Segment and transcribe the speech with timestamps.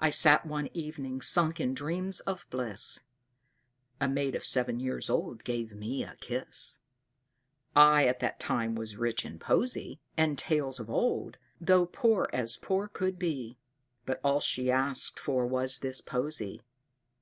[0.00, 3.00] "I sat one evening sunk in dreams of bliss,
[4.00, 6.78] A maid of seven years old gave me a kiss,
[7.74, 12.56] I at that time was rich in poesy And tales of old, though poor as
[12.56, 13.58] poor could be;
[14.06, 16.62] But all she asked for was this poesy.